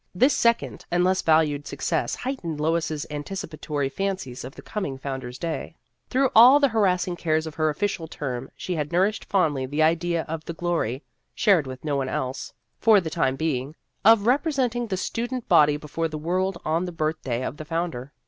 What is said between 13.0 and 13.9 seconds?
56 Vassar Studies time being,